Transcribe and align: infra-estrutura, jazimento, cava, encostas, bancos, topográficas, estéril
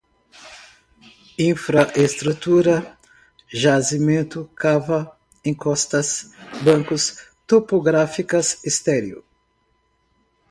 infra-estrutura, 1.37 2.97
jazimento, 3.53 4.49
cava, 4.55 5.15
encostas, 5.45 6.31
bancos, 6.63 7.19
topográficas, 7.45 8.63
estéril 8.65 9.23